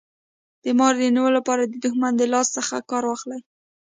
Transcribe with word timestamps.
د 0.63 0.65
مار 0.79 0.93
د 0.99 1.03
نیولو 1.15 1.35
لپاره 1.37 1.63
د 1.65 1.73
دښمن 1.83 2.13
د 2.17 2.23
لاس 2.33 2.47
څخه 2.57 2.75
کار 2.89 3.03
واخله. 3.07 3.37